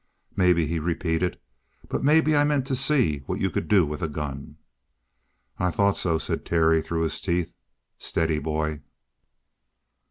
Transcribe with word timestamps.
"Maybe," 0.35 0.65
he 0.65 0.79
repeated. 0.79 1.39
"But 1.87 2.03
maybe 2.03 2.35
I 2.35 2.43
meant 2.43 2.65
to 2.65 2.75
see 2.75 3.19
what 3.27 3.39
you 3.39 3.51
could 3.51 3.67
do 3.67 3.85
with 3.85 4.01
a 4.01 4.07
gun." 4.07 4.57
"I 5.59 5.69
thought 5.69 5.95
so," 5.95 6.17
said 6.17 6.43
Terry 6.43 6.81
through 6.81 7.03
his 7.03 7.21
teeth. 7.21 7.53
"Steady, 7.99 8.39
boy!" 8.39 8.81